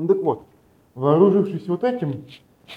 [0.00, 0.46] Ну так вот,
[0.94, 2.24] вооружившись вот этим,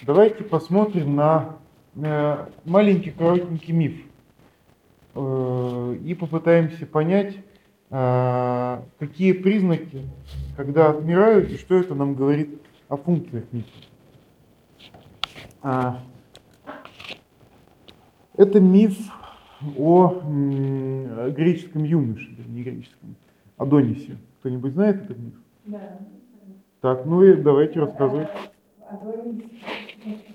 [0.05, 1.55] давайте посмотрим на
[1.95, 3.93] э, маленький коротенький миф
[5.15, 7.37] э, и попытаемся понять,
[7.91, 10.01] э, какие признаки,
[10.57, 13.69] когда отмирают, и что это нам говорит о функциях мифа.
[15.61, 16.03] А,
[18.35, 18.97] это миф
[19.77, 20.09] о
[21.29, 23.15] греческом юноше, не греческом,
[23.55, 24.17] Адонисе.
[24.41, 25.35] Кто-нибудь знает этот миф?
[25.67, 25.99] Да.
[26.83, 28.27] Так, ну и давайте рассказывать.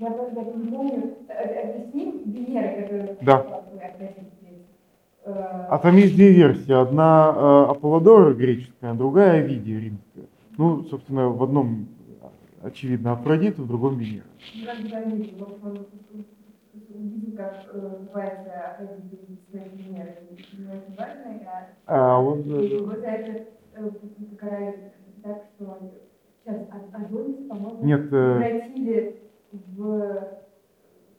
[0.01, 1.15] Я просто даже не помню.
[1.29, 3.17] Которая...
[3.21, 3.65] Да.
[5.27, 6.73] Э, А там есть две версии.
[6.73, 10.25] Одна э, Аполлодора греческая, другая Овидия римская.
[10.57, 11.87] Ну, собственно, в одном
[12.63, 14.25] очевидно Афродита, в другом Венера.
[14.65, 14.71] Э,
[21.87, 24.73] а А он, э, вот это э,
[25.23, 25.79] так что
[26.49, 29.17] сейчас Адонис, по-моему, Нет, э, превратили
[29.53, 30.39] в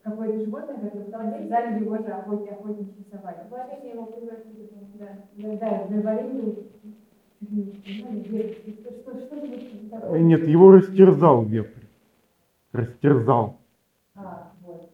[0.03, 3.39] какое-то животное, которое потом взяли его же охот- охотничьи собаки.
[3.49, 6.55] Вообще его превратили, да, да, да, говорили,
[7.41, 10.19] что, что, что же вот такое?
[10.19, 11.80] нет, его растерзал вепрь.
[12.71, 13.58] Растерзал.
[14.16, 14.89] А, вот.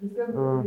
[0.00, 0.62] Э.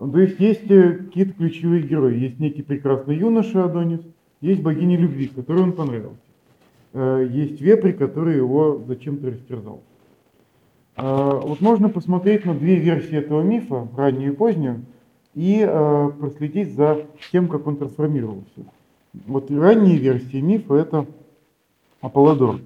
[0.00, 2.18] э, То есть есть э, какие-то ключевые герои.
[2.18, 4.00] Есть некий прекрасный юноша Адонис,
[4.40, 6.27] есть богиня любви, которой он понравился.
[6.92, 9.82] Э, Есть вепрь, который его зачем-то растерзал.
[10.96, 14.84] Э, Вот можно посмотреть на две версии этого мифа, раннюю и позднюю,
[15.34, 18.64] и э, проследить за тем, как он трансформировался.
[19.26, 21.06] Вот ранние версии мифа это
[22.00, 22.60] Аполлодор.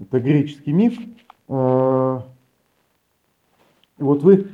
[0.00, 0.98] Это греческий миф.
[1.46, 2.24] Вот
[3.98, 4.48] вы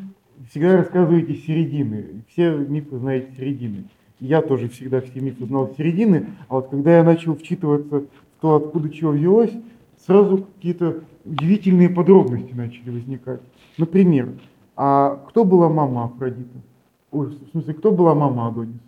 [0.50, 2.24] всегда рассказываете середины.
[2.28, 3.84] Все мифы знаете середины.
[4.18, 8.04] Я тоже всегда все мифы знал середины, а вот когда я начал вчитываться
[8.40, 9.52] в то, откуда чего взялось,
[9.98, 13.42] сразу какие-то удивительные подробности начали возникать.
[13.76, 14.32] Например,
[14.76, 16.62] а кто была мама Афродиты?
[17.10, 18.78] Ой, в смысле, кто была мама Адониса?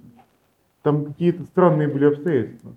[0.80, 2.72] Там какие-то странные были обстоятельства.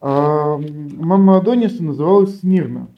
[0.00, 2.88] А, мама Адониса называлась Смирна.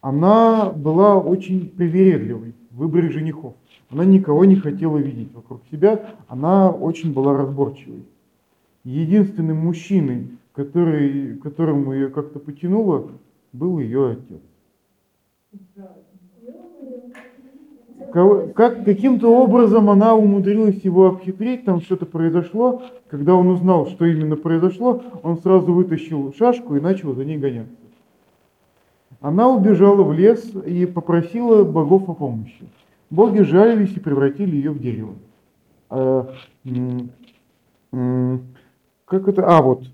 [0.00, 3.54] Она была очень привередливой в выборе женихов.
[3.90, 8.02] Она никого не хотела видеть вокруг себя, она очень была разборчивой.
[8.84, 13.10] Единственным мужчиной, который, которому ее как-то потянуло,
[13.52, 14.40] был ее отец.
[18.12, 22.82] Как, каким-то образом она умудрилась его обхитрить, там что-то произошло.
[23.08, 27.74] Когда он узнал, что именно произошло, он сразу вытащил шашку и начал за ней гоняться.
[29.20, 32.68] Она убежала в лес и попросила богов о помощи.
[33.10, 35.14] Боги жалились и превратили ее в дерево.
[39.08, 39.46] Э, Как это?
[39.46, 39.84] А, вот,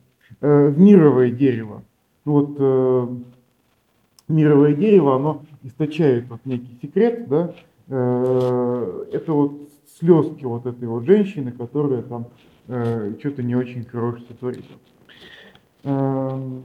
[0.41, 1.83] э, мировое дерево.
[2.25, 3.09] Ну Вот э,
[4.29, 7.55] мировое дерево, оно источает вот некий секрет, да,
[7.87, 12.27] Э, это вот слезки вот этой вот женщины, которая там
[12.67, 14.65] что-то не очень хорошее сотворила.
[15.83, 16.63] Эм,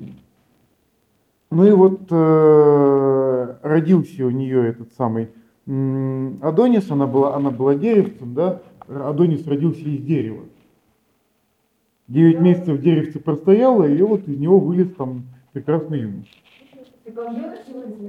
[1.52, 5.28] Ну и вот э, родился у нее этот самый
[6.42, 10.46] Адонис, она была, она была деревцем, да, Адонис родился из дерева.
[12.10, 16.24] Девять месяцев деревце простояло, и вот из него вылез там прекрасный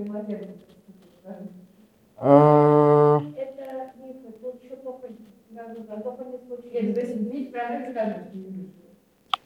[0.07, 0.49] младенец?
[2.17, 3.21] А.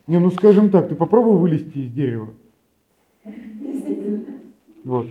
[0.07, 2.29] Не, ну скажем так, ты попробуй вылезти из дерева.
[4.85, 5.09] Вот.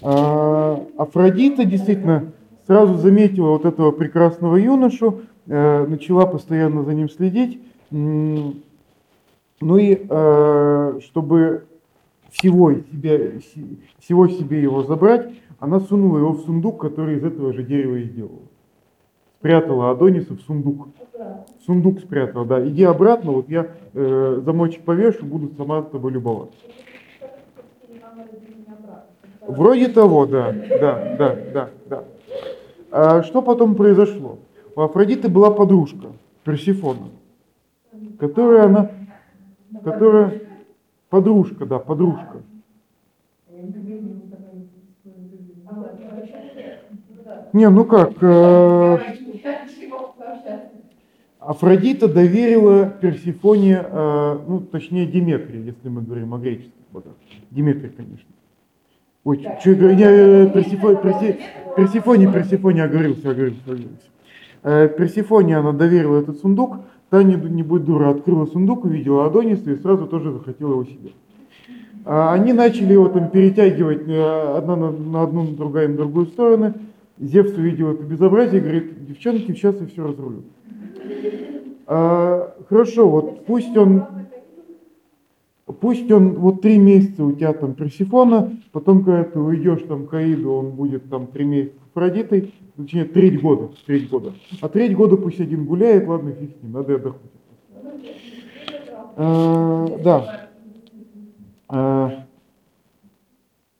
[0.00, 2.32] А, Афродита действительно
[2.68, 7.60] сразу заметила вот этого прекрасного юношу, э, начала постоянно за ним следить.
[9.60, 11.66] Ну и э, чтобы
[12.30, 13.40] всего себе,
[13.98, 18.04] всего себе его забрать, она сунула его в сундук, который из этого же дерева и
[18.04, 18.42] сделала.
[19.38, 20.88] Спрятала Адониса в сундук.
[21.64, 22.66] Сундук спрятала, да.
[22.66, 26.58] Иди обратно, вот я э, замочек повешу, буду сама с тобой любоваться.
[29.46, 32.04] Вроде того, да, да, да, да, да.
[32.90, 34.38] А что потом произошло?
[34.74, 36.08] У Афродиты была подружка,
[36.44, 37.08] Персифона,
[38.18, 38.90] которая она,
[39.84, 40.42] которая,
[41.10, 42.42] подружка, да, подружка.
[47.52, 48.98] Не, ну как, э,
[51.38, 57.12] Афродита доверила Персифоне, э, ну, точнее, Диметрии, если мы говорим о греческих богах.
[57.50, 58.28] Диметрий, конечно.
[59.24, 61.38] Ой, что я говорю, не, э, Персифо- Перси-
[61.76, 64.08] Персифоне, Персифоне оговорился, оговорился, оговорился.
[64.62, 66.78] Э, Персифоне она доверила этот сундук,
[67.10, 71.12] та, не, будь дура, открыла сундук, увидела Адониса и сразу тоже захотела его себе.
[72.04, 76.74] А они начали его там перетягивать э, одна на, на одну, другая на другую сторону.
[77.18, 80.44] Зевс увидел это безобразие и говорит, девчонки, сейчас я все разрулю.
[81.86, 84.04] А, хорошо, вот пусть он,
[85.80, 90.14] пусть он вот три месяца у тебя там Персифона, потом, когда ты уйдешь там к
[90.14, 94.32] Аиду, он будет там три месяца Афродитой, точнее, треть года, треть года.
[94.60, 97.32] А треть года пусть один гуляет, ладно, фиг с ним, надо отдохнуть.
[99.16, 100.48] А, да.
[101.68, 102.26] А,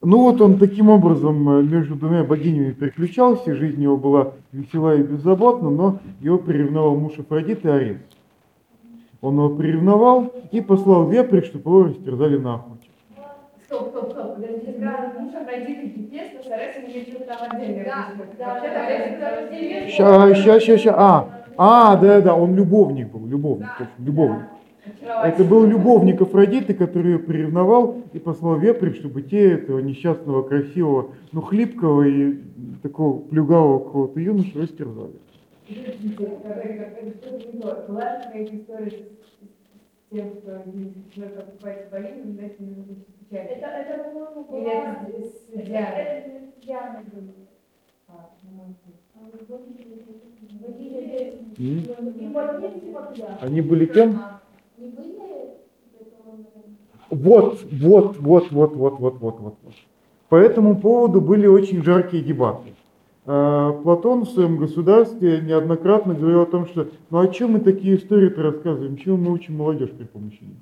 [0.02, 5.02] ну вот он таким образом э, между двумя богинями переключался, жизнь его была весела и
[5.02, 7.98] беззаботна, но его приревновал муж Афродиты Арес.
[9.20, 12.75] Он его приревновал и послал вепрь, чтобы его растерзали на охоте.
[13.66, 17.84] Стоп, стоп, стоп, подожди, сказала, муж Афродиты Гефеста, с Аресом у нее что-то там отдельно
[17.84, 18.70] Да, да, да,
[19.20, 24.44] да, да, ща, ща, ща, а, а, да, да, он любовник был, любовник, точно, любовник.
[25.24, 31.10] Это был любовник Афродиты, который ее приревновал и послал вепрь, чтобы те этого несчастного, красивого,
[31.32, 32.36] ну хлипкого и
[32.84, 35.10] такого плюгавого какого-то юношу растерзали.
[38.08, 39.35] История с
[40.11, 40.62] тем, что
[41.14, 42.94] человек покупает богиню, значит, не нужно
[43.29, 43.47] печаль.
[43.47, 44.97] Это, это, по-моему, Или была...
[45.08, 47.32] это с- с Это- с Дианой было.
[48.08, 48.31] А.
[53.23, 53.44] А.
[53.44, 54.20] Они были кем?
[54.79, 56.17] Не были это,
[57.11, 59.55] Вот, вот, вот, вот, вот, вот, вот, вот.
[59.62, 59.75] вот.
[60.29, 62.75] По этому поводу были очень жаркие дебаты.
[63.28, 67.96] А, Платон в своем государстве неоднократно говорил о том, что ну о чем мы такие
[67.96, 70.56] истории-то рассказываем, чего мы учим молодежь при помощи них.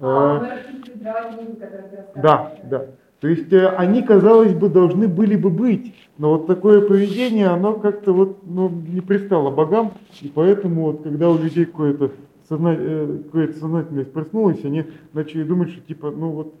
[0.00, 0.40] А,
[2.14, 2.20] А.
[2.20, 2.86] Да, да.
[3.20, 7.74] То есть э, они, казалось бы, должны были бы быть, но вот такое поведение, оно
[7.74, 12.10] как-то вот ну, не пристало богам, и поэтому вот когда у людей какое-то
[12.48, 12.74] созна...
[12.76, 16.54] э, какая-то сознательность проснулась, они начали думать, что типа, ну вот,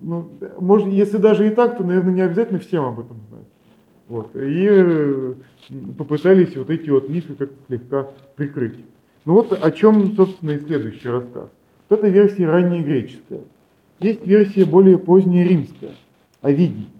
[0.00, 0.28] ну,
[0.58, 3.46] может, если даже и так, то, наверное, не обязательно всем об этом знать.
[4.12, 4.36] Вот.
[4.36, 5.34] И э,
[5.96, 8.76] попытались вот эти вот мифы как-то слегка прикрыть.
[9.24, 11.48] Ну вот о чем, собственно, и следующий рассказ.
[11.88, 13.40] Вот это версия раннегреческая.
[14.00, 15.92] Есть версия более поздняя римская,
[16.42, 16.90] Овидий.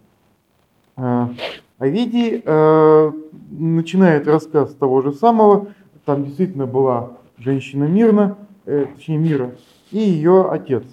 [0.97, 1.31] А,
[1.77, 3.13] Овидий э,
[3.51, 5.69] начинает рассказ с того же самого.
[6.07, 9.51] Там действительно была женщина Мирна, э, точнее Мира,
[9.91, 10.85] и ее отец.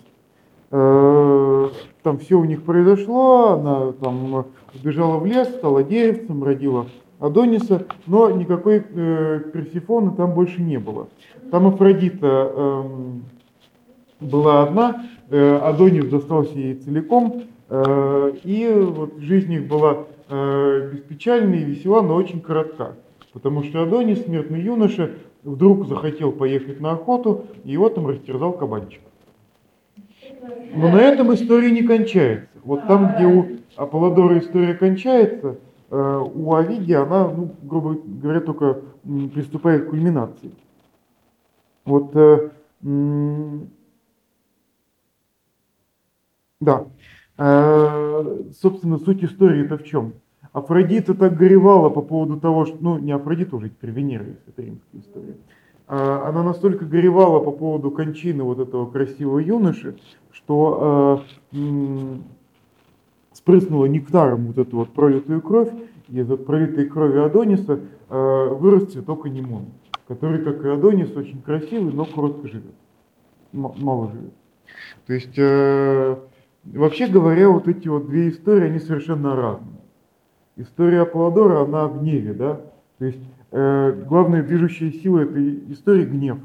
[0.70, 6.88] Там все у них произошло, она там убежала в лес, стала деревцем, родила
[7.20, 11.10] Адониса, но никакой э, Персифоны там больше не было.
[11.52, 13.24] Там Афродита эм,
[14.20, 21.60] была одна, э, Адонис достался ей целиком, э, и вот жизнь их была э, беспечальная
[21.60, 22.96] и весела, но очень коротка.
[23.34, 25.12] Потому что Адонис, смертный юноша,
[25.44, 29.02] вдруг захотел поехать на охоту, и его там растерзал кабанчик.
[30.76, 32.48] Но на этом история не кончается.
[32.64, 33.48] Вот там, где у
[33.80, 35.58] Аполлодора история кончается,
[35.90, 38.82] э, у Овидия она, ну, грубо говоря, только
[39.34, 40.52] приступает к кульминации.
[41.86, 42.50] Вот, э,
[46.60, 46.86] да,
[47.42, 50.16] Э, собственно, суть истории это в чем?
[50.52, 55.00] Афродита так горевала по поводу того, что, ну, не Афродита уже, теперь Венера, это римская
[55.00, 55.38] история.
[55.88, 59.96] Она настолько горевала по поводу кончины вот этого красивого юноши,
[60.32, 61.24] что
[63.50, 65.70] м, спрыснула нектаром вот эту вот пролитую кровь,
[66.10, 67.80] и из пролитой крови Адониса
[68.10, 69.66] э, вырос цветок анимон,
[70.08, 72.74] который, как и Адонис, очень красивый, но коротко живет,
[73.54, 74.34] м- мало живет.
[75.06, 76.16] То есть, э,
[76.66, 79.80] вообще говоря, вот эти вот две истории, они совершенно разные.
[80.56, 82.62] История Аполлодора, она о гневе, да,
[82.98, 83.20] то есть
[83.52, 86.38] э, главная движущая сила этой истории гнев.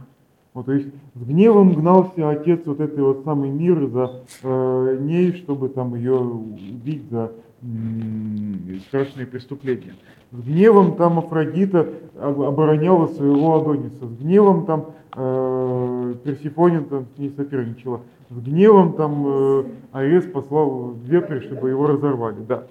[0.54, 5.32] Вот, то есть с гневом гнался отец вот этой вот самой мир за э, ней,
[5.32, 9.94] чтобы там ее убить за м, страшные преступления.
[10.30, 11.88] С гневом там Афродита
[12.20, 14.06] об- обороняла своего Адониса.
[14.06, 18.00] С гневом там э, Персифоне там с ней соперничала.
[18.30, 22.40] С гневом там э, Арес послал вепрь, чтобы его разорвали.
[22.49, 22.62] Да.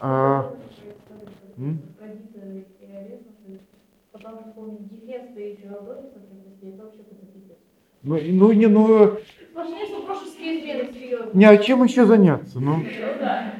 [0.00, 0.54] А,
[1.58, 1.80] м?
[4.12, 5.66] Потом вспомнить Гефеста и еще
[6.62, 7.00] вообще
[8.02, 9.18] ну, и- ну, не, ну,
[9.54, 11.30] супружеские измены, серьезно.
[11.32, 12.60] не, а чем еще заняться?
[12.60, 12.84] Ну,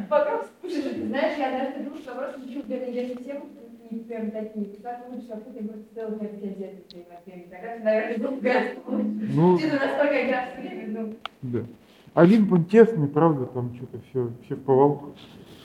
[0.09, 3.43] Пока слушай, ты знаешь, я однажды думала, что просто ничего для меня совсем
[3.91, 4.67] не прям такие.
[4.83, 7.47] Как лучше, а ты просто целый день все дети свои матери.
[7.51, 8.63] Тогда, наверное, долго
[9.35, 11.15] ну, Ты настолько играешь в время, ну.
[11.43, 11.61] да.
[12.15, 15.15] Олимп он тесный, правда, там что-то все, все в повалку.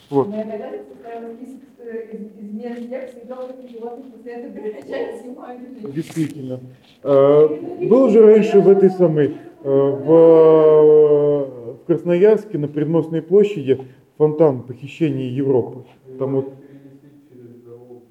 [0.09, 0.27] Вот.
[0.27, 5.57] Список э, из- измен текста, и должен животных после этого прекращать снимать.
[5.93, 6.59] Действительно.
[7.03, 7.47] Э,
[7.81, 9.27] Был же раньше в этой самой,
[9.63, 10.07] э, в,
[11.73, 13.79] в Красноярске на Предмостной площади
[14.17, 15.83] фонтан похищения Европы.
[16.19, 16.53] Там вот,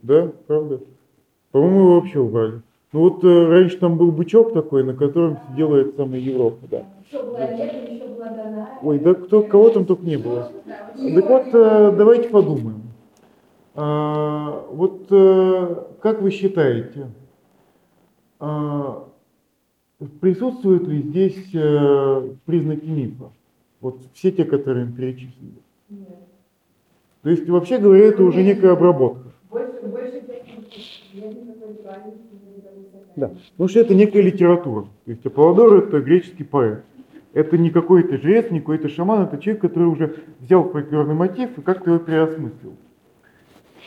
[0.03, 0.81] да, правда?
[1.53, 2.63] По-моему, его вообще убрали.
[2.93, 6.85] Ну вот раньше там был бычок такой, на котором сидела эта самая Европа, да.
[7.11, 8.05] Еще была лето, еще.
[8.83, 10.51] Ой, да кто, кого там только не было.
[10.97, 12.83] Так вот, э, давайте подумаем.
[13.75, 17.09] А, Вот э, как вы считаете,
[18.39, 19.09] а,
[20.21, 23.31] присутствуют ли здесь э, признаки мифа?
[23.81, 25.55] Вот все те, которые мы перечислили.
[25.89, 26.09] Нет.
[27.23, 29.33] То есть, вообще говоря, это уже некая обработка.
[29.51, 30.23] Больше, больше
[33.17, 33.33] Да.
[33.53, 34.87] Потому что это некая литература.
[35.05, 36.85] То есть Аполлодор это греческий поэт.
[37.35, 41.63] Это не какой-то жрец, не какой-то шаман, это человек, который уже взял фольклорный мотив и
[41.63, 42.77] как-то его переосмыслил.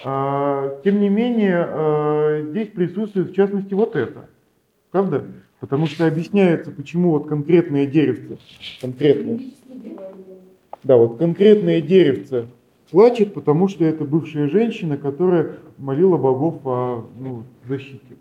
[0.04, 4.30] А, тем не менее, а, здесь присутствует в частности вот это.
[4.92, 5.24] Правда?
[5.62, 8.38] Потому что объясняется, почему вот конкретное деревце,
[8.82, 9.40] конкретное,
[10.84, 12.48] да, вот конкретное деревце
[12.92, 18.18] плачет, потому что это бывшая женщина, которая молила богов о ну, защите.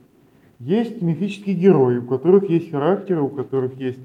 [0.61, 3.99] Есть мифические герои, у которых есть характеры, у которых есть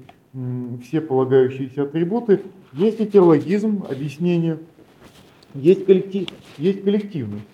[0.82, 2.40] все полагающиеся атрибуты,
[2.72, 4.58] есть этиологизм, объяснение,
[5.54, 7.44] есть, коллектив, есть коллективность.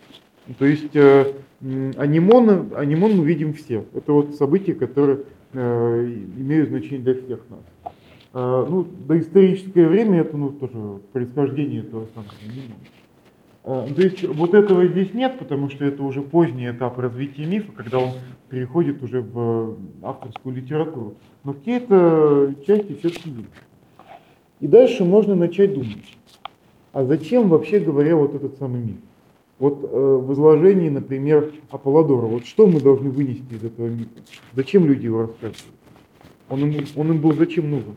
[0.59, 3.85] То есть э, м, анимон, мы видим все.
[3.95, 5.21] Это вот события, которые
[5.53, 6.05] э,
[6.37, 7.93] имеют значение для всех нас.
[8.33, 12.75] А, ну, доисторическое время это ну, тоже происхождение этого самого анимона.
[13.65, 17.73] А, То есть вот этого здесь нет, потому что это уже поздний этап развития мифа,
[17.73, 18.11] когда он
[18.49, 21.17] переходит уже в авторскую литературу.
[21.45, 23.49] Но какие-то части все-таки есть.
[24.61, 26.17] И дальше можно начать думать,
[26.93, 28.97] а зачем вообще говоря вот этот самый миф?
[29.59, 34.11] Вот э, в изложении, например, Аполлодора, вот что мы должны вынести из этого мифа?
[34.55, 35.75] Зачем люди его рассказывают?
[36.49, 37.95] Он им, он им был зачем нужен?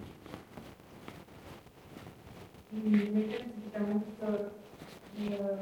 [2.72, 4.52] Потому что
[5.18, 5.58] э,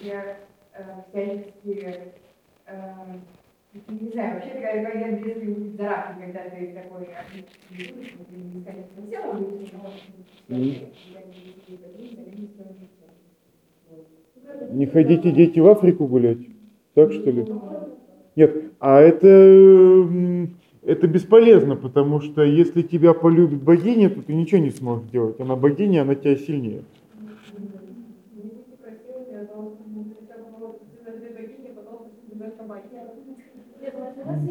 [0.00, 0.36] я
[1.10, 2.12] всячески,
[2.66, 3.18] э,
[3.74, 7.08] не знаю, вообще, когда когда детстве увидела Зарафи, когда ты такой
[10.48, 10.80] ты
[14.68, 16.38] не ходите дети в Африку гулять?
[16.94, 17.46] Так что ли?
[18.36, 19.28] Нет, а это,
[20.82, 25.40] это бесполезно, потому что если тебя полюбит богиня, то ты ничего не сможешь сделать.
[25.40, 26.84] Она богиня, она тебя сильнее.
[28.32, 32.88] Не будьте красивыми, а то хотя бы вот, ты должны богине, потом ты будешь собаки.
[34.24, 34.48] Фигню.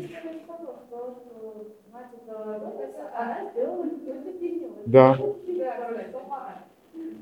[4.86, 5.18] Да.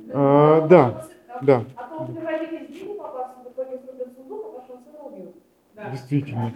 [0.10, 1.02] А, да,
[1.40, 1.66] да,
[1.98, 2.16] А то
[5.84, 6.54] а действительно.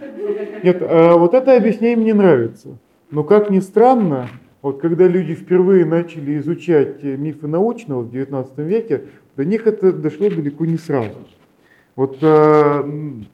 [0.62, 2.78] Нет, а вот это объяснение мне нравится.
[3.10, 4.28] Но как ни странно,
[4.62, 9.04] вот когда люди впервые начали изучать мифы научного в XIX веке,
[9.36, 11.26] до них это дошло далеко не сразу.
[11.96, 12.84] Вот э,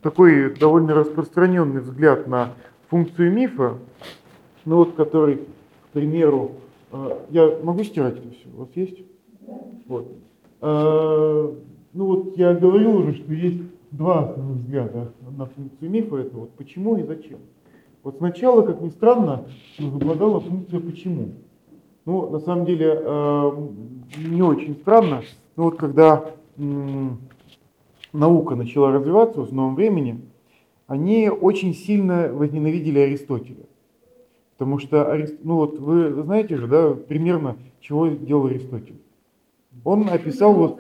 [0.02, 2.50] такой довольно распространенный взгляд на
[2.88, 3.78] функцию мифа,
[4.64, 6.52] ну вот который, к примеру,
[6.92, 8.98] э, я могу стирать это все, у вас есть?
[9.88, 10.06] Вот.
[10.60, 11.52] Э,
[11.92, 16.50] ну вот я говорил уже, что есть два основных взгляда на функцию мифа, это вот
[16.52, 17.40] почему и зачем.
[18.04, 19.44] Вот сначала, как ни странно,
[19.80, 21.30] возобладала функция почему.
[22.04, 23.50] Ну, на самом деле, э,
[24.18, 25.22] не очень странно,
[25.56, 27.18] но вот когда м,
[28.12, 30.20] наука начала развиваться в новом времени,
[30.86, 33.66] они очень сильно возненавидели Аристотеля.
[34.56, 39.00] Потому что, ну вот вы знаете же, да, примерно, чего делал Аристотель.
[39.84, 40.78] Он описал вот,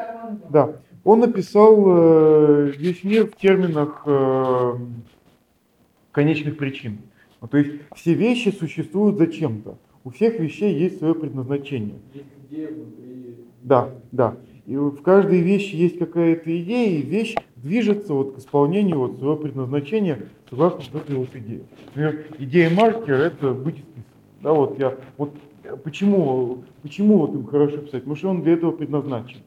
[0.50, 4.74] да, он описал э, весь мир в терминах э,
[6.12, 6.98] конечных причин.
[7.40, 9.78] Ну, то есть все вещи существуют зачем-то.
[10.04, 11.96] У всех вещей есть свое предназначение.
[12.14, 13.36] Есть идея внутри.
[13.62, 14.36] Да, да.
[14.66, 19.36] И в каждой вещи есть какая-то идея, и вещь движется вот к исполнению вот своего
[19.36, 21.62] предназначения согласно вот этой вот идее.
[21.86, 24.04] Например, идея маркера– это быть исписанным.
[24.40, 25.34] Да, вот я, вот
[25.82, 28.02] почему, почему вот им хорошо писать?
[28.02, 29.40] Потому что он для этого предназначен.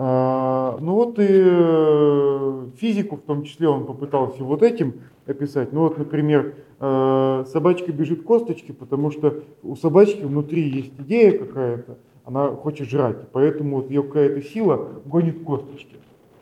[0.00, 4.94] А, ну вот и э, физику в том числе он попытался вот этим
[5.26, 5.72] описать.
[5.72, 11.36] Ну вот, например, э, собачка бежит к косточке, потому что у собачки внутри есть идея
[11.36, 11.98] какая-то,
[12.28, 15.96] она хочет жрать, поэтому вот ее какая-то сила гонит к косточке.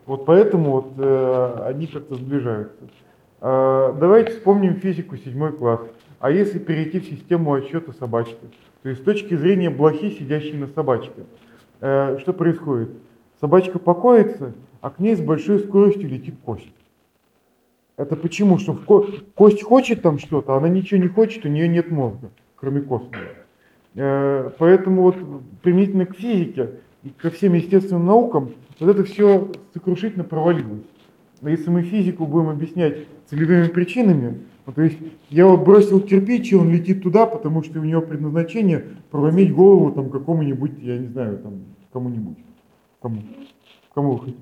[0.05, 2.89] Вот поэтому вот э, они как-то сближаются.
[3.41, 5.81] А, давайте вспомним физику седьмой класс.
[6.19, 8.37] А если перейти в систему отсчета собачки,
[8.83, 11.25] то есть с точки зрения блохи, сидящей на собачке,
[11.81, 12.91] э, что происходит?
[13.41, 16.67] Собачка покоится, а к ней с большой скоростью летит кость.
[17.97, 18.59] Это почему?
[18.59, 22.31] Что ко- кость хочет там что-то, а она ничего не хочет, у нее нет мозга,
[22.57, 23.46] кроме космоса.
[23.97, 25.17] Э, Поэтому вот
[25.63, 30.85] применительно к физике и ко всем естественным наукам вот это все сокрушительно провалилось.
[31.41, 34.99] Но если мы физику будем объяснять целевыми причинами, ну, то есть
[35.31, 39.93] я вот бросил кирпич, и он летит туда, потому что у него предназначение проломить голову
[39.93, 41.63] там какому-нибудь, я не знаю, там
[41.93, 42.39] кому-нибудь.
[43.01, 43.23] Кому?
[43.95, 44.39] Кому вы хотите?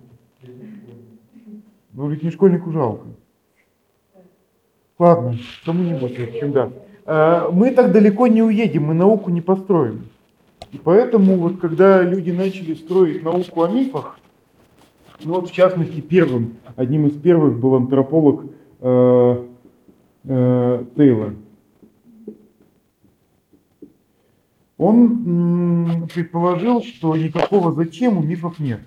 [1.93, 3.07] Ну, ведь не школьнику жалко.
[4.99, 6.73] Ладно, кому-нибудь, в общем, да.
[7.07, 10.07] Э, Мы так далеко не уедем, мы науку не построим.
[10.73, 14.19] И поэтому вот когда люди начали строить науку о мифах,
[15.23, 18.47] ну вот в частности первым, одним из первых был антрополог
[18.81, 19.45] э,
[20.25, 21.35] э, Тейлор.
[24.77, 28.81] Он предположил, что никакого зачем у мифов нет.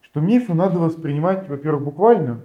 [0.00, 2.40] Что мифы надо воспринимать, во-первых, буквально,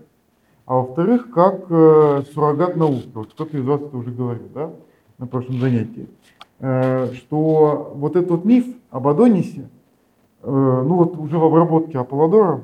[0.65, 3.09] а во-вторых, как э, суррогат науки.
[3.13, 4.71] Вот кто-то из вас это уже говорил, да,
[5.19, 6.07] на прошлом занятии.
[6.59, 9.69] Э, что вот этот вот миф об Адонисе,
[10.41, 12.63] э, ну вот уже в обработке Аполлодора,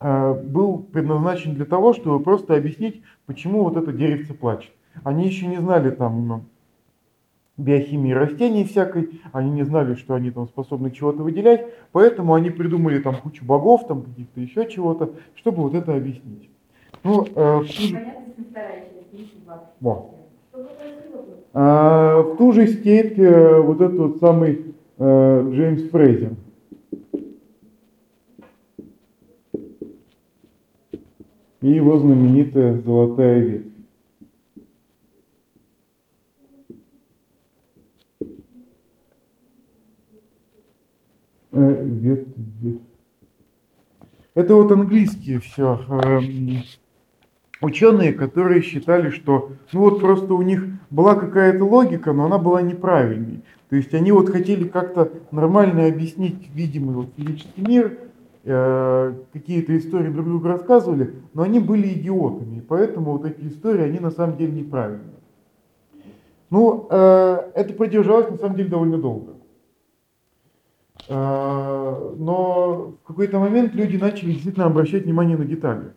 [0.00, 4.72] э, был предназначен для того, чтобы просто объяснить, почему вот это деревце плачет.
[5.04, 6.46] Они еще не знали там
[7.56, 13.00] биохимии растений всякой, они не знали, что они там способны чего-то выделять, поэтому они придумали
[13.00, 16.50] там кучу богов, там каких-то еще чего-то, чтобы вот это объяснить.
[17.02, 17.62] Ну, э.
[19.80, 20.17] Во.
[21.54, 26.36] А, в ту же степь э, вот этот вот самый э, Джеймс Фрейзер.
[31.60, 33.72] И его знаменитая золотая ветвь.
[41.52, 42.78] Э.
[44.34, 45.80] Это вот английские все.
[47.60, 52.62] Ученые, которые считали, что ну вот просто у них была какая-то логика, но она была
[52.62, 53.42] неправильной.
[53.68, 57.98] То есть они вот хотели как-то нормально объяснить видимый вот физический мир,
[58.44, 63.82] э, какие-то истории друг другу рассказывали, но они были идиотами, и поэтому вот эти истории,
[63.82, 65.18] они на самом деле неправильные.
[66.50, 69.34] Ну, э, это продержалось на самом деле довольно долго.
[71.08, 75.92] Э, Но в какой-то момент люди начали действительно обращать внимание на детали.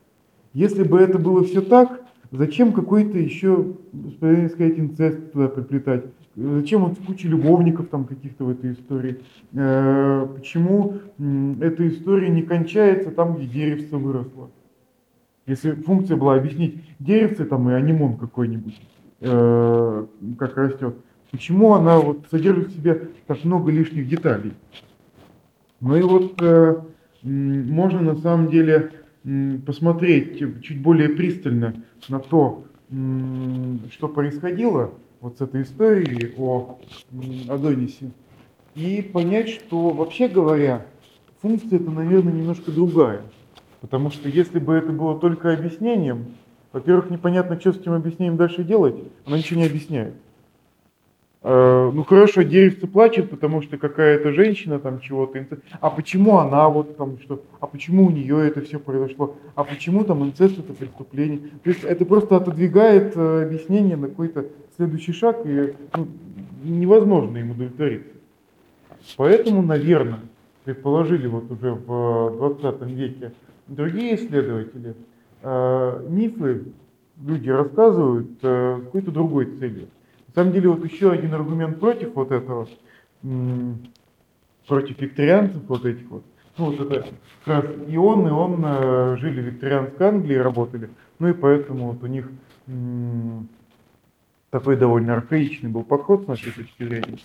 [0.54, 3.74] Если бы это было все так, зачем какой-то еще,
[4.20, 6.06] правильно сказать, инцест туда приплетать?
[6.36, 9.20] Зачем вот куча любовников там каких-то в этой истории?
[9.54, 10.96] Э, Почему
[11.62, 14.50] эта история не кончается там, где деревце выросло?
[15.46, 18.80] Если функция была объяснить деревце там и анимон какой-нибудь,
[19.22, 20.06] э,
[20.38, 20.96] как растет,
[21.32, 24.54] почему она вот содержит в себе так много лишних деталей?
[25.80, 26.76] Ну и вот э,
[27.24, 28.92] можно на самом деле
[29.66, 31.76] посмотреть чуть более пристально
[32.10, 32.66] на то,
[33.92, 36.80] что происходило вот с этой историей о
[37.48, 38.12] Адонисе,
[38.76, 40.86] и понять, что вообще говоря,
[41.42, 43.22] функция это, наверное, немножко другая.
[43.82, 46.26] Потому что если бы это было только объяснением,
[46.72, 50.14] во-первых, непонятно, что с этим объяснением дальше делать, она ничего не объясняет.
[51.44, 55.46] Э, Ну хорошо, деревце плачет, потому что какая-то женщина там чего-то.
[55.80, 57.42] А почему она вот там что?
[57.60, 59.36] А почему у нее это все произошло?
[59.56, 61.40] А почему там инцест это преступление?
[61.64, 64.46] То есть это просто отодвигает э, объяснение на какой-то
[64.78, 66.08] следующий шаг, и ну,
[66.64, 68.14] невозможно им удовлетвориться.
[69.18, 70.20] Поэтому, наверное,
[70.64, 73.32] предположили вот уже в 20 веке
[73.68, 74.94] другие исследователи,
[75.42, 76.66] э, мифы
[77.26, 79.88] люди рассказывают э, какой-то другой целью.
[80.34, 82.68] На самом деле, вот еще один аргумент против вот этого,
[84.66, 86.24] против викторианцев вот этих вот,
[86.58, 87.08] ну вот это
[87.44, 90.90] как раз Ион и он э, жили в викторианской Англии, работали,
[91.20, 92.30] ну и поэтому вот у них
[94.52, 97.18] такой довольно архаичный был подход с нашей точки зрения.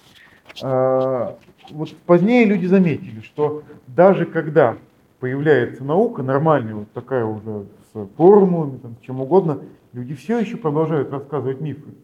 [0.62, 1.38] А,
[1.70, 4.76] вот позднее люди заметили, что даже когда
[5.20, 9.60] появляется наука, нормальная, вот такая уже с формулами, там, чем угодно,
[9.92, 11.94] люди все еще продолжают рассказывать мифы.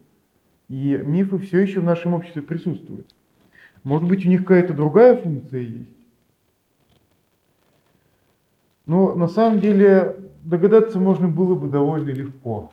[0.69, 3.13] И мифы все еще в нашем обществе присутствуют.
[3.83, 5.89] Может быть, у них какая-то другая функция есть?
[8.85, 12.71] Но на самом деле догадаться можно было бы довольно легко,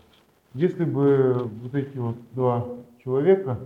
[0.55, 2.67] если бы вот эти вот два
[3.05, 3.59] человека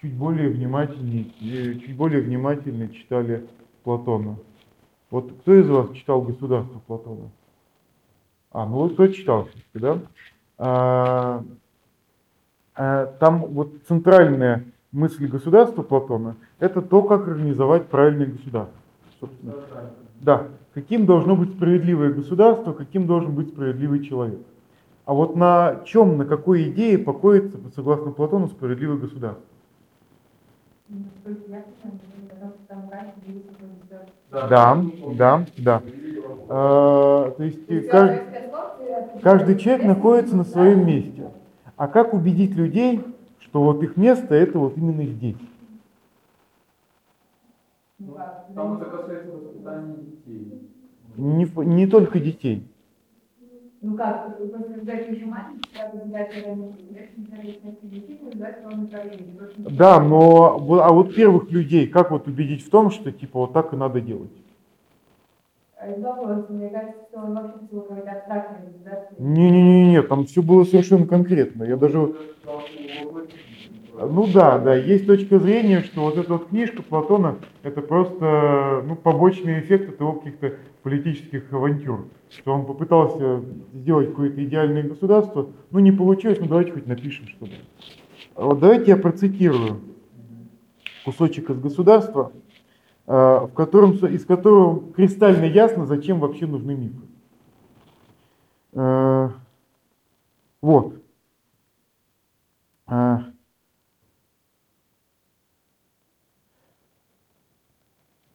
[0.00, 3.46] чуть более внимательнее, э, чуть более внимательно читали
[3.84, 4.36] Платона.
[5.10, 7.30] Вот кто из вас читал «Государство» Платона?
[8.50, 10.02] А, ну вот кто читал, да?
[10.58, 11.44] А,
[12.76, 18.76] там вот центральная мысль государства Платона– это то, как организовать правильное государство.
[19.20, 19.54] Собственно.
[20.20, 24.40] Да, каким должно быть справедливое государство, каким должен быть справедливый человек.
[25.04, 29.42] А вот на чем, на какой идее покоится, согласно Платону, справедливое государство?
[34.30, 34.84] Да,
[35.16, 35.82] да, да.
[36.48, 38.20] А, то есть каждый,
[39.22, 41.24] каждый человек находится на своем месте.
[41.76, 43.02] А как убедить людей,
[43.40, 45.36] что вот их место это вот именно здесь?
[47.98, 50.58] Ну, как, Там это касается воспитания детей.
[51.16, 52.66] Не, не только детей.
[53.82, 54.28] Ну как,
[54.88, 55.32] ты еще не
[59.64, 60.08] Да, понимаю.
[60.08, 63.76] но а вот первых людей как вот убедить в том, что типа вот так и
[63.76, 64.30] надо делать?
[65.86, 66.68] А вопрос, мне
[68.66, 69.14] государство.
[69.22, 71.62] Не-не-не, там все было совершенно конкретно.
[71.62, 72.16] Я даже
[73.98, 78.96] Ну да, да, есть точка зрения, что вот эта вот книжка Платона это просто ну,
[78.96, 82.08] побочный эффект от его каких-то политических авантюр.
[82.30, 87.46] Что он попытался сделать какое-то идеальное государство, ну не получилось, ну давайте хоть напишем, что
[87.46, 87.52] ли.
[88.34, 89.80] А Вот давайте я процитирую
[91.04, 92.32] кусочек из государства,
[93.06, 97.00] в котором, из которого кристально ясно, зачем вообще нужны мифы.
[98.72, 99.30] Э,
[100.60, 100.94] Вот.
[102.88, 103.18] Э,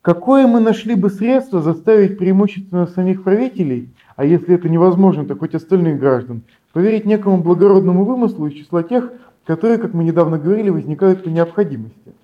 [0.01, 5.53] Какое мы нашли бы средство заставить преимущественно самих правителей, а если это невозможно, то хоть
[5.53, 6.41] остальных граждан,
[6.73, 9.11] поверить некому благородному вымыслу из числа тех,
[9.45, 12.15] которые, как мы недавно говорили, возникают по необходимости?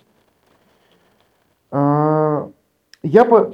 [1.69, 2.49] А,
[3.03, 3.53] Я, по,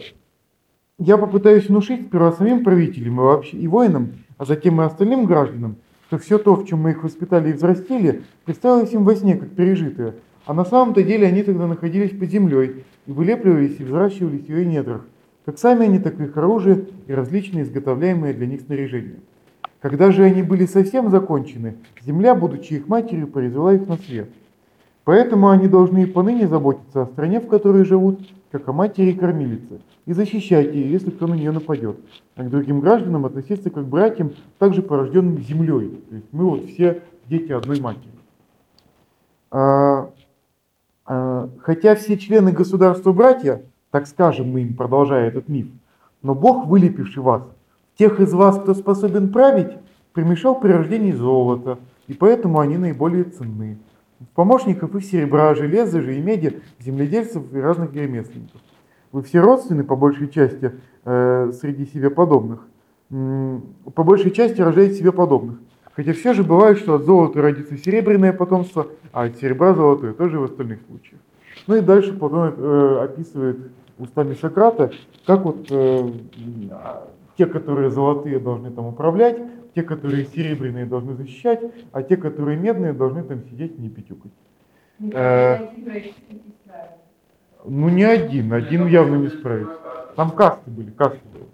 [0.97, 5.75] я попытаюсь внушить сперва самим правителям и, вообще, и воинам, а затем и остальным гражданам,
[6.07, 9.49] что все то, в чем мы их воспитали и взрастили, представилось им во сне как
[9.49, 14.49] пережитое, а на самом-то деле они тогда находились под землей и вылепливались и взращивались в
[14.49, 15.05] ее недрах,
[15.45, 19.19] как сами они, так и их оружие и различные изготовляемые для них снаряжения.
[19.81, 21.75] Когда же они были совсем закончены,
[22.05, 24.29] земля, будучи их матерью, произвела их на свет.
[25.03, 28.21] Поэтому они должны и поныне заботиться о стране, в которой живут,
[28.53, 31.97] как о матери и кормилице, и защищать ее, если кто на нее нападет,
[32.35, 35.99] а к другим гражданам относиться как к братьям, также порожденным землей.
[36.07, 38.11] То есть мы вот все дети одной матери.
[39.49, 40.11] А,
[41.07, 45.69] а, Хотя все члены государства братья, так скажем мы им, продолжая этот миф,
[46.21, 47.41] но Бог, вылепивший вас,
[47.97, 49.75] тех из вас, кто способен править,
[50.11, 53.79] примешал при рождении золото, и поэтому они наиболее ценны.
[54.35, 58.61] Помощников и серебра, железа же и меди, земледельцев и разных ремесленников.
[59.11, 60.71] Вы все родственны по большей части
[61.05, 62.67] э, среди себе подобных.
[63.09, 65.59] По большей части рождаете себе подобных.
[65.95, 70.39] Хотя все же бывает, что от золота родится серебряное потомство, а от серебра золотое тоже
[70.39, 71.19] в остальных случаях.
[71.67, 74.91] Ну и дальше Платон э, описывает устами Сократа,
[75.25, 76.09] как вот э,
[76.71, 77.07] а,
[77.37, 79.37] те, которые золотые, должны там управлять,
[79.75, 84.31] те, которые серебряные, должны защищать, а те, которые медные, должны там сидеть и не пятюкать.
[84.99, 85.67] Э.
[87.65, 89.79] Ну не один, один явно не справится.
[90.15, 91.45] Там касты были, касты были.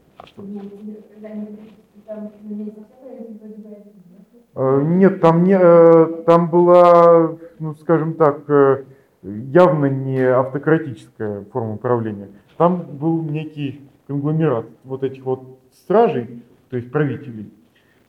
[4.56, 8.84] Нет, там не, э, там была, ну скажем так, э,
[9.22, 12.30] явно не автократическая форма управления.
[12.58, 17.54] Там был некий конгломерат вот этих вот стражей, то есть правителей,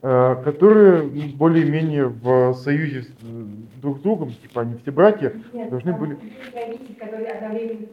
[0.01, 3.45] которые ну, более-менее в союзе с, э,
[3.83, 7.87] друг с другом, типа они все братья, Нет, должны были- есть одновременно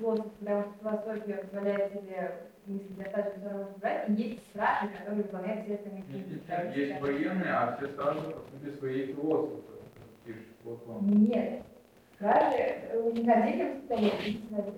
[0.82, 6.80] позволяет себе здорово брать, и есть стражи, которые выполняют все остальные функции.
[6.80, 9.62] Есть военные, а все стражи, по сути, свои философы.
[11.02, 11.62] Нет.
[12.16, 14.14] Стражи э, у них отдельно стоят,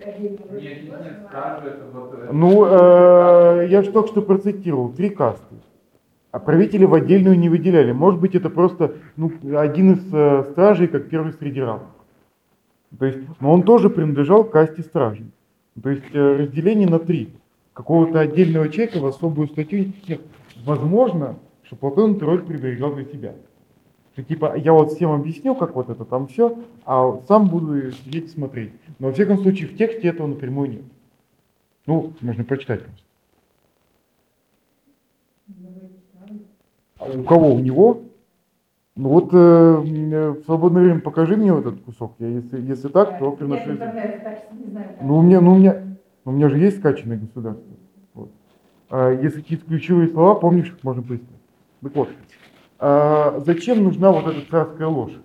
[0.05, 0.37] отдельно.
[0.51, 2.13] Нет, нет, нет, стражи это вот...
[2.13, 5.55] э, Ну, э, я же только что процитировал, три касты.
[6.31, 7.91] А правители в отдельную не выделяли.
[7.91, 11.89] Может быть, это просто ну, один из э, стражей, как первый среди равных.
[12.97, 15.31] То есть, но он тоже принадлежал к касте стражей.
[15.81, 17.33] То есть э, разделение на три.
[17.73, 19.93] Какого-то отдельного человека в особую статью.
[20.65, 23.33] Возможно, что Платон эту роль приберегал для себя.
[24.13, 28.25] Что типа я вот всем объясню, как вот это там все, а сам буду сидеть
[28.25, 28.73] и смотреть.
[28.99, 30.83] Но во всяком случае в тексте этого напрямую нет.
[31.85, 33.01] Ну, можно прочитать просто.
[35.47, 37.53] А у кого?
[37.53, 38.01] У него?
[38.95, 42.15] Ну вот э, э, в свободное время покажи мне вот этот кусок.
[42.19, 43.77] Я, если, если так, то приношу.
[45.01, 45.81] Ну у меня, ну у меня,
[46.25, 47.65] у меня же есть скачанное государство.
[48.13, 48.29] Вот.
[48.89, 51.29] А если какие-то ключевые слова, помнишь, их можно поискать.
[51.81, 52.09] Так вот,
[52.79, 55.17] а зачем нужна вот эта царская ложь?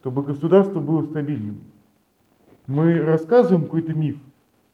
[0.00, 1.62] Чтобы государство было стабильным.
[2.68, 4.18] Мы рассказываем какой-то миф,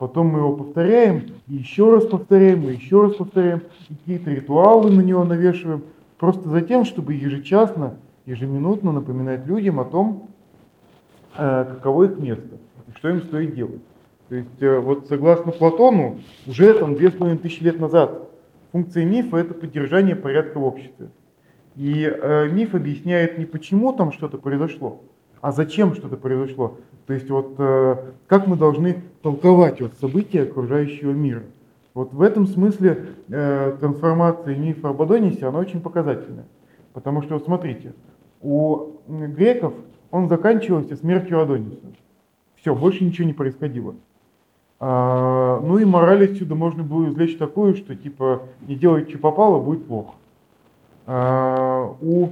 [0.02, 4.90] Потом мы его повторяем, и еще раз повторяем, и еще раз повторяем, и какие-то ритуалы
[4.90, 5.84] на него навешиваем,
[6.22, 10.28] просто за тем, чтобы ежечасно, ежеминутно напоминать людям о том,
[11.36, 13.82] э, каково их место, и что им стоит делать.
[14.28, 18.30] То есть э, вот согласно Платону, уже там две с половиной тысячи лет назад
[18.70, 21.08] функция мифа это поддержание порядка в обществе.
[21.74, 25.00] И э, миф объясняет не почему там что-то произошло,
[25.40, 26.78] а зачем что-то произошло.
[27.08, 27.96] То есть вот э,
[28.28, 31.42] как мы должны толковать вот события окружающего мира.
[31.94, 36.46] Вот в этом смысле э, трансформация мифа об Адонисе, она очень показательная.
[36.94, 37.92] Потому что, вот смотрите,
[38.40, 39.74] у греков
[40.10, 41.86] он заканчивался смертью Адониса.
[42.56, 43.94] Все, больше ничего не происходило.
[44.78, 49.60] А, ну и мораль отсюда можно было извлечь такую, что типа не делай, что попало,
[49.60, 50.14] будет плохо.
[51.06, 52.30] А, у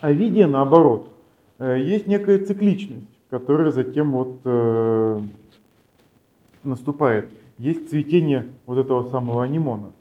[0.00, 1.08] Овидия наоборот,
[1.58, 5.20] э, есть некая цикличность, которая затем вот э,
[6.62, 7.30] наступает.
[7.58, 9.92] Есть цветение вот этого самого анимона.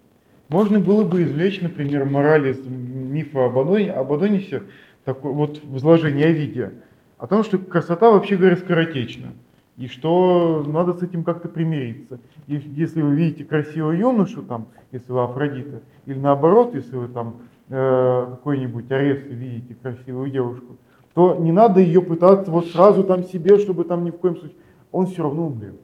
[0.50, 4.63] Можно было бы извлечь, например, мораль из мифа об, Адони- об Адонисе,
[5.06, 6.74] такое вот возложение Овидия,
[7.18, 9.34] о том, что красота, вообще говоря, скоротечна,
[9.78, 12.20] и что надо с этим как-то примириться.
[12.48, 17.38] И если вы видите красивого юношу, там, если вы Афродита, или наоборот, если вы там
[17.70, 20.78] э, какой-нибудь Арес видите красивую девушку,
[21.13, 24.58] то не надо ее пытаться вот сразу там себе, чтобы там ни в коем случае,
[24.92, 25.80] он все равно умрет.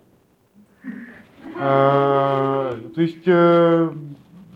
[1.61, 3.89] А, То есть э,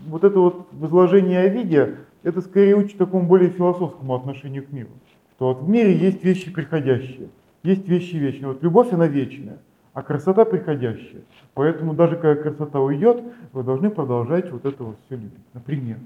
[0.06, 4.90] вот это вот возложение Овидия, это скорее учит такому более философскому отношению к миру.
[5.36, 7.28] Что вот в мире есть вещи приходящие,
[7.62, 8.48] есть вещи вечные.
[8.48, 9.58] Вот любовь, она вечная,
[9.92, 11.22] а красота приходящая.
[11.52, 15.32] Поэтому даже когда красота уйдет, вы должны продолжать вот это вот все любить.
[15.52, 15.98] Например.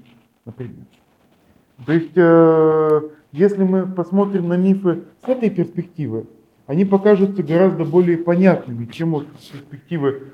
[0.45, 0.85] Например.
[1.85, 6.25] То есть, э, если мы посмотрим на мифы с этой перспективы,
[6.69, 10.33] они покажутся гораздо более понятными, чем вот перспективы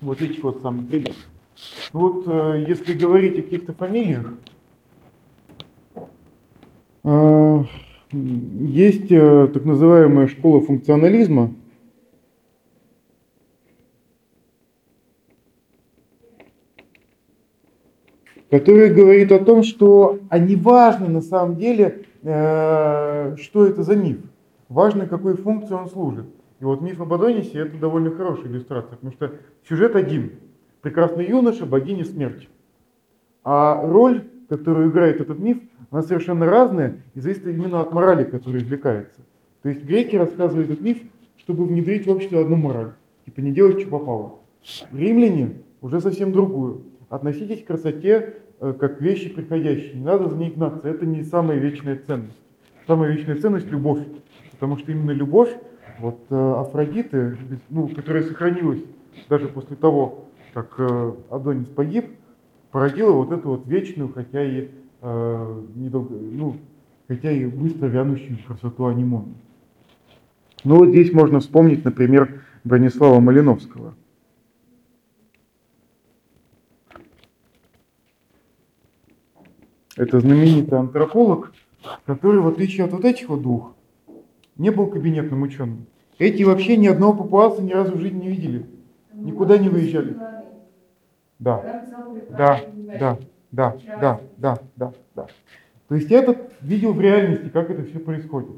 [0.00, 1.14] вот этих вот самых ребят.
[1.92, 4.32] Ну вот, э, если говорить о каких-то фамилиях,
[7.04, 7.64] э,
[8.10, 11.52] есть э, так называемая школа функционализма,
[18.48, 24.20] которая говорит о том, что а не важно на самом деле, что это за миф.
[24.68, 26.26] Важно, какой функции он служит.
[26.60, 29.32] И вот миф об Адонисе это довольно хорошая иллюстрация, потому что
[29.68, 30.32] сюжет один.
[30.80, 32.48] Прекрасный юноша, богиня смерти.
[33.42, 35.58] А роль, которую играет этот миф,
[35.90, 39.20] она совершенно разная и зависит именно от морали, которая извлекается.
[39.62, 40.98] То есть греки рассказывают этот миф,
[41.38, 42.92] чтобы внедрить в общество одну мораль.
[43.24, 44.34] Типа не делать, что попало.
[44.92, 46.82] Римляне уже совсем другую.
[47.08, 49.98] Относитесь к красоте э, как вещи приходящей.
[49.98, 50.88] Не надо за ней гнаться.
[50.88, 52.38] Это не самая вечная ценность.
[52.86, 54.00] Самая вечная ценность– любовь.
[54.54, 55.50] Потому что именно любовь,
[55.98, 57.36] вот э, Афродиты,
[57.70, 58.82] ну, которая сохранилась
[59.28, 62.06] даже после того, как э, Адонис погиб,
[62.70, 64.70] породила вот эту вот вечную, хотя и,
[65.02, 66.56] э, недолго, ну,
[67.08, 69.34] хотя и быстро вянущую красоту анимона.
[70.62, 73.94] Ну вот здесь можно вспомнить, например, Бронислава Малиновского.
[79.96, 81.52] Это знаменитый антрополог,
[82.06, 83.74] который, в отличие от вот этих вот двух,
[84.56, 85.86] не был кабинетным ученым.
[86.18, 88.66] Эти вообще ни одного папуаса ни разу в жизни не видели.
[89.12, 90.16] Никуда не выезжали.
[91.38, 91.84] Да,
[92.30, 92.60] да,
[92.98, 93.18] да,
[93.50, 95.26] да, да, да, да, да.
[95.88, 98.50] То есть этот видел в реальности, как это все происходит.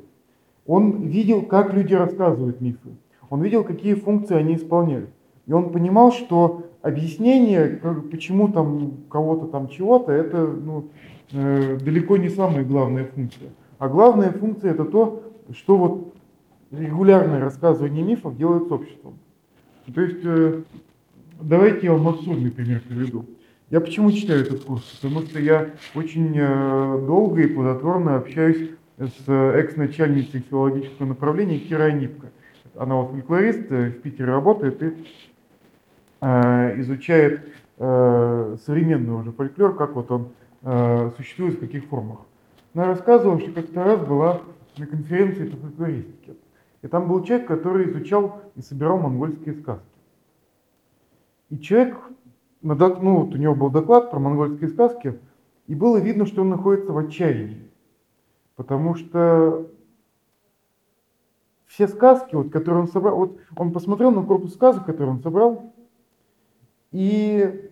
[0.67, 2.91] Он видел, как люди рассказывают мифы.
[3.31, 5.11] Он видел, какие функции они исполняют.
[5.47, 7.81] И он понимал, что объяснение,
[8.11, 10.89] почему там кого-то там чего-то, это ну,
[11.33, 13.51] э, далеко не самая главная функция.
[13.79, 16.15] А главная функция это то, что вот
[16.71, 19.19] регулярное рассказывание мифов делает с обществом.
[19.95, 20.63] То есть, э,
[21.41, 23.27] давайте я вам абсурдный пример приведу.
[23.71, 24.83] Я почему читаю этот курс?
[25.01, 31.93] Потому что я очень э, долго и плодотворно общаюсь с э, экс-начальницей филологического направления Кирой
[31.95, 32.29] Нипко.
[32.75, 34.93] Она вот фольклорист, в Питере работает и
[36.21, 37.41] изучает
[37.79, 40.29] современный уже фольклор, как вот он
[41.17, 42.19] существует, в каких формах.
[42.75, 44.43] Она рассказывала, что как-то раз была
[44.79, 46.37] на конференции по фольклористике.
[46.83, 49.87] И там был человек, который изучал и собирал монгольские сказки.
[51.49, 51.97] И человек,
[52.63, 55.19] ну вот у него был доклад про монгольские сказки,
[55.67, 57.71] и было видно, что он находится в отчаянии.
[58.57, 59.71] Потому что
[61.67, 65.75] все сказки, вот, которые он собрал, вот он посмотрел на корпус сказок, который он собрал,
[66.93, 67.71] и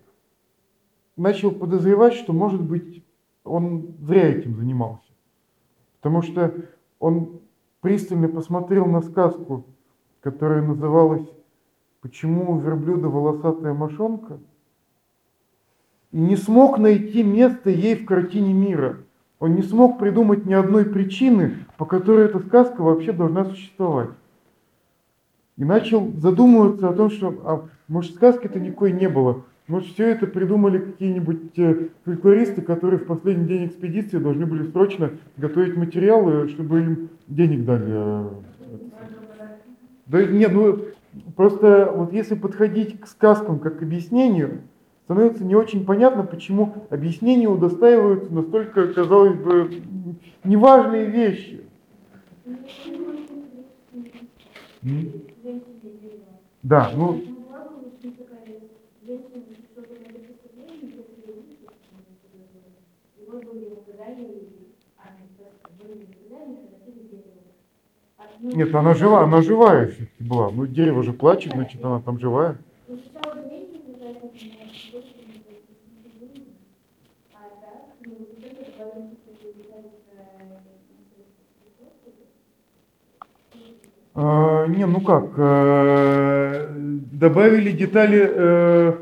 [1.15, 3.03] начал подозревать, что, может быть,
[3.43, 5.11] он зря этим занимался.
[6.01, 6.53] Потому что
[7.05, 7.39] он
[7.81, 9.63] пристально посмотрел на сказку,
[10.21, 11.29] которая называлась
[12.01, 14.39] почему у верблюда волосатая мошонка,
[16.11, 18.97] и не смог найти место ей в картине мира.
[19.37, 24.09] Он не смог придумать ни одной причины, по которой эта сказка вообще должна существовать.
[25.57, 29.43] И начал задумываться о том, что, а, может, сказки-то никакой не было.
[29.67, 35.11] Может, все это придумали какие-нибудь э, фольклористы, которые в последний день экспедиции должны были срочно
[35.37, 37.85] готовить материалы, чтобы им денег дали.
[37.87, 38.29] э,
[40.05, 40.79] да нет, ну
[41.35, 44.61] просто вот если подходить к сказкам как к объяснению,
[45.05, 49.81] становится не очень понятно, почему объяснения удостаиваются настолько, казалось бы,
[50.43, 51.61] неважные вещи.
[56.61, 57.19] Да, ну,
[68.41, 70.49] нет, она жива, она живая все-таки была.
[70.51, 72.57] Ну, дерево же плачет, значит, она там живая.
[84.17, 86.69] А, не, ну как, э,
[87.11, 88.93] добавили детали, э,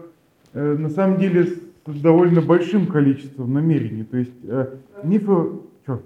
[0.54, 1.48] на самом деле,
[1.86, 4.04] с довольно большим количеством намерений.
[4.04, 5.60] То есть э, мифы...
[5.86, 6.02] Чё?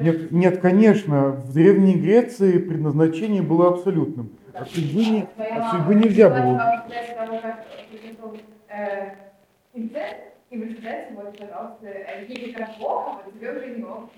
[0.00, 4.30] Нет, нет, конечно, в Древней Греции предназначение было абсолютным.
[4.54, 6.84] От судьбы, не- от судьбы нельзя было.
[9.74, 10.16] Инцест,
[10.50, 11.86] и вы сказали, вот, пожалуйста,
[12.26, 14.10] если как плохо, то тебе уже не ок.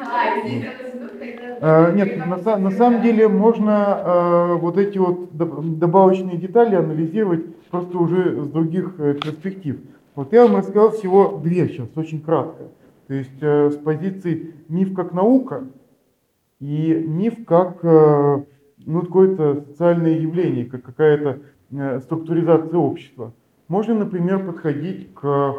[0.00, 1.88] А, суд, тогда...
[1.88, 7.54] Э, Нет, на, на самом деле можно э, вот эти вот доб- добавочные детали анализировать
[7.70, 9.80] просто уже с других э, перспектив.
[10.14, 12.64] Вот я вам рассказал всего две сейчас, очень кратко.
[13.08, 15.64] То есть э, с позиции миф как наука
[16.60, 18.44] и миф как э,
[18.86, 23.32] ну, какое-то социальное явление, как какая-то э, структуризация общества.
[23.68, 25.56] Можно, например, подходить к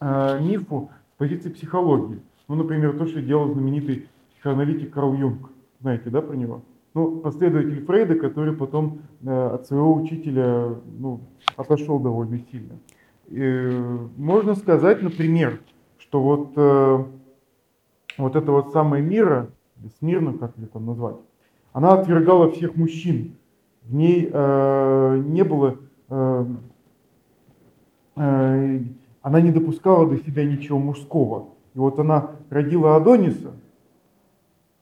[0.00, 2.20] э, мифу с позиции психологии.
[2.48, 5.50] Ну, например, то, что делал знаменитый психоаналитик Карл Юнг.
[5.80, 6.62] Знаете, да, про него?
[6.92, 11.20] Ну, последователь Фрейда, который потом э, от своего учителя ну,
[11.56, 12.78] отошел довольно сильно.
[13.28, 15.60] Э, можно сказать, например,
[15.98, 16.56] что вот,
[18.18, 21.16] вот это вот самое мира, или Смирна, как ее там назвать,
[21.72, 23.36] она отвергала всех мужчин.
[23.82, 25.76] В ней э, не было,
[26.08, 26.46] э,
[28.16, 28.80] э,
[29.22, 31.48] она не допускала до себя ничего мужского.
[31.74, 33.52] И вот она родила Адониса,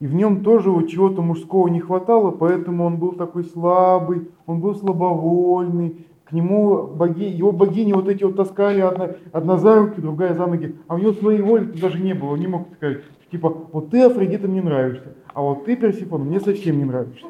[0.00, 4.60] и в нем тоже вот чего-то мужского не хватало, поэтому он был такой слабый, он
[4.60, 6.06] был слабовольный.
[6.28, 10.46] К нему боги, его богини вот эти вот таскали одна, одна за руки, другая за
[10.46, 12.98] ноги, а у него своей воли даже не было, он не мог сказать,
[13.30, 17.24] типа, вот ты, Афродита, мне нравишься, а вот ты, Персифон, мне совсем не нравишься.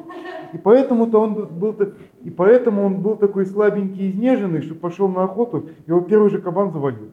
[0.51, 1.75] И поэтому-то он был,
[2.23, 6.41] и поэтому он был такой слабенький и изнеженный, что пошел на охоту, его первый же
[6.41, 7.09] кабан завалил.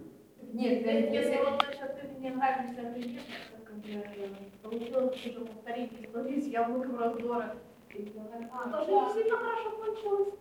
[0.52, 3.20] Нет, то Если вот насчет ты мне нравишься, а ты нет,
[3.64, 7.54] как бы получилось уже повторить с яблоком раздора.
[7.94, 8.12] И
[8.52, 10.34] А, Тоже не сильно хорошо кончилось.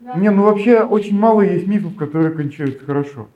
[0.00, 3.28] Не, ну вообще очень мало есть мифов, которые кончаются хорошо.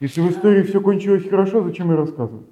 [0.00, 2.46] Если в истории все кончилось хорошо, зачем ее рассказывать?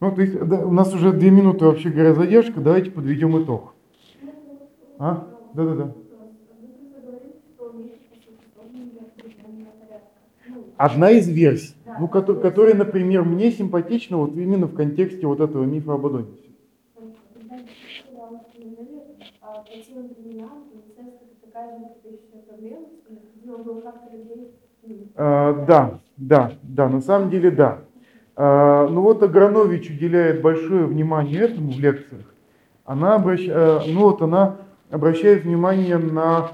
[0.00, 3.72] Ну, то есть да, у нас уже две минуты вообще говоря задержка, давайте подведем итог.
[4.98, 5.28] А?
[5.54, 5.94] Да-да-да.
[10.76, 15.64] Одна из версий, ну, кото- которая, например, мне симпатична вот именно в контексте вот этого
[15.64, 16.50] мифа об Адонисе.
[25.16, 27.80] А А, да, да, да, на самом деле да.
[28.36, 32.24] А, ну вот Агранович уделяет большое внимание этому в лекциях.
[32.84, 34.56] Она, обращ- э, ну вот она
[34.90, 36.52] обращает внимание на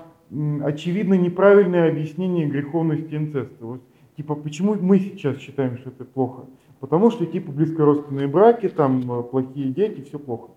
[0.64, 3.64] очевидно неправильное объяснение греховности инцеста.
[3.64, 3.82] Вот,
[4.18, 6.46] типа, почему мы сейчас считаем, что это плохо?
[6.80, 10.50] Потому что типа близкородственные браки, там э, плохие дети, все плохо.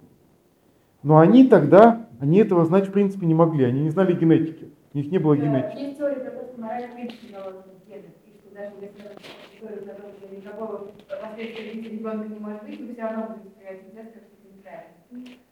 [1.03, 4.97] Но они тогда, они этого знать в принципе не могли, они не знали генетики, у
[4.97, 5.77] них не было генетики.
[5.79, 10.35] Есть теория про то, что мораль в принципе заложена в генах, и что даже если
[10.35, 13.41] никакого последствия ребенка не может быть, все равно как.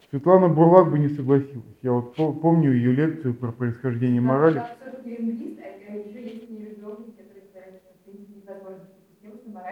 [0.10, 1.78] Светлана Бурлак бы не согласилась.
[1.84, 4.58] Я вот по- помню ее лекцию про происхождение морали.
[4.58, 8.88] Она все-таки лингвист, а еще есть нейробиологи, которые считают, что в принципе возможно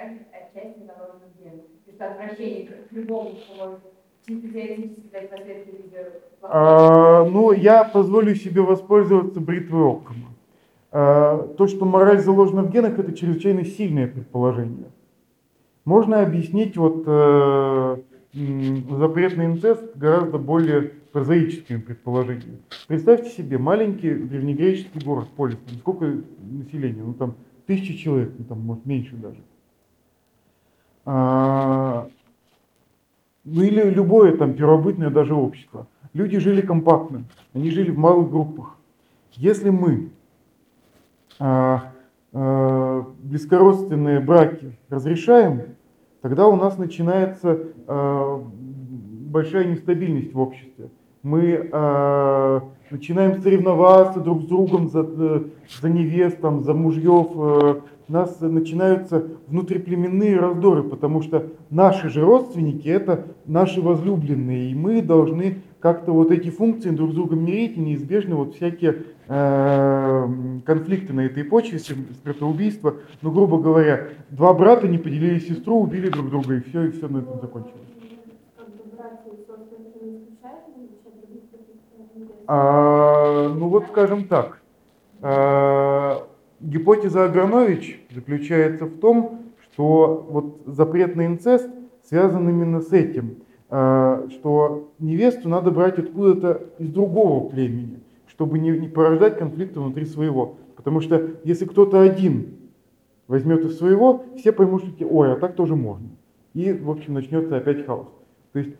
[0.07, 1.65] мораль отчасти в генах.
[1.85, 3.79] То есть отвращение к любому, что
[6.41, 10.27] А, ну, я позволю себе воспользоваться бритвой Оккама.
[10.91, 14.91] А, то, что мораль заложена в генах, это чрезвычайно сильное предположение.
[15.85, 17.97] Можно объяснить вот э,
[18.33, 20.81] запрет на инцест гораздо более
[21.13, 22.59] прозаическими предположениями.
[22.87, 26.05] Представьте себе маленький древнегреческий город, полис, там сколько
[26.41, 27.35] населения, ну там
[27.65, 29.37] тысячи человек, ну там может меньше даже.
[29.37, 29.56] А,
[31.07, 32.11] ну
[33.45, 35.87] или любое там первобытное даже общество.
[36.13, 38.75] Люди жили компактно, они жили в малых группах.
[39.33, 40.09] Если мы
[41.39, 41.91] а,
[42.33, 45.75] а, близкородственные браки разрешаем,
[46.21, 48.43] тогда у нас начинается а,
[49.27, 50.89] большая нестабильность в обществе.
[51.23, 55.43] Мы а, начинаем соревноваться друг с другом за, э,
[55.81, 57.83] за невест, там, за мужьев.
[58.09, 65.01] У нас начинаются внутриплеменные раздоры, потому что наши же родственники это наши возлюбленные, и мы
[65.01, 70.27] должны как-то вот эти функции друг с другом мирить, и неизбежны вот всякие э,
[70.65, 72.95] конфликты на этой почве, смертоубийства.
[73.21, 77.09] Ну, грубо говоря, два брата не поделили сестру, убили друг друга, и все, и все
[77.09, 77.73] на этом закончилось.
[82.47, 84.61] А, ну вот скажем так,
[85.21, 86.25] а,
[86.59, 91.69] гипотеза Агранович заключается в том, что вот запрет на инцест
[92.03, 93.37] связан именно с этим,
[93.69, 100.55] а, что невесту надо брать откуда-то из другого племени, чтобы не, порождать конфликты внутри своего.
[100.75, 102.55] Потому что если кто-то один
[103.27, 106.07] возьмет из своего, все поймут, что ой, а так тоже можно.
[106.53, 108.07] И, в общем, начнется опять хаос.
[108.53, 108.71] То есть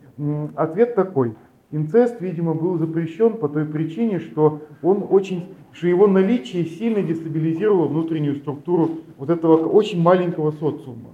[0.55, 1.35] ответ такой.
[1.71, 7.87] Инцест, видимо, был запрещен по той причине, что он очень, что его наличие сильно дестабилизировало
[7.87, 11.09] внутреннюю структуру вот этого очень маленького социума.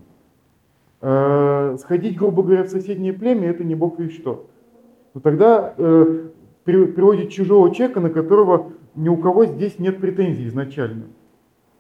[1.02, 4.46] Э, Сходить, грубо говоря, в соседнее племя, это не бог весть что.
[5.16, 6.30] Но тогда э,
[6.64, 11.06] при- приводит чужого человека, на которого ни у кого здесь нет претензий изначально.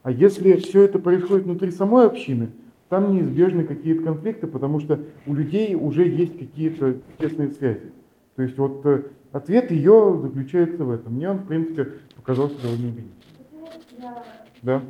[0.01, 2.49] А если все это происходит внутри самой общины,
[2.89, 7.91] там неизбежны какие-то конфликты, потому что у людей уже есть какие-то тесные связи.
[8.36, 11.13] То есть вот э, ответ ее заключается в этом.
[11.13, 13.13] Мне он, в принципе, показался довольно убедительным.
[14.61, 14.81] Да.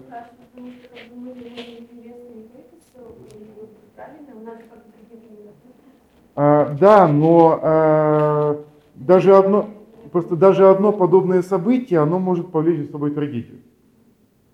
[6.35, 8.63] А, да, но а,
[8.95, 9.69] даже одно,
[10.11, 13.59] просто даже одно подобное событие, оно может повлечь за собой трагедию.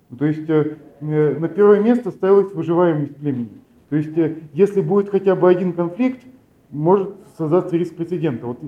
[0.09, 3.61] Ну, То есть э, э, на первое место ставилась выживаемость племени.
[3.89, 6.21] То есть э, если будет хотя бы один конфликт,
[6.69, 8.45] может создаться риск прецедента.
[8.45, 8.59] Вот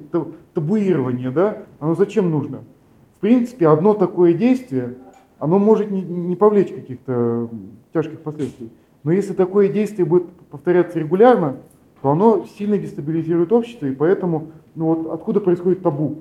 [0.54, 2.60] табуирование, да, оно зачем нужно?
[3.18, 4.96] В принципе, одно такое действие,
[5.38, 7.50] оно может не, не повлечь каких-то
[7.94, 8.72] тяжких последствий.
[9.04, 11.58] Но если такое действие будет повторяться регулярно,
[12.02, 16.20] то оно сильно дестабилизирует общество, и поэтому, ну вот откуда происходит табу?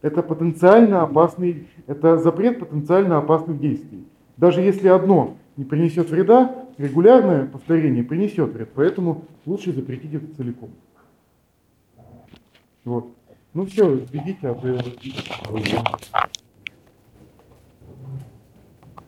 [0.00, 4.06] Это потенциально опасный, это запрет потенциально опасных действий.
[4.36, 10.70] Даже если одно не принесет вреда, регулярное повторение принесет вред, поэтому лучше запретить это целиком.
[12.84, 13.06] Вот.
[13.52, 14.78] Ну все, бегите, а то.